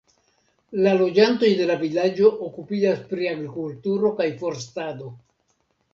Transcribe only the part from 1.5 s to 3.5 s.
de la vilaĝo okupiĝas pri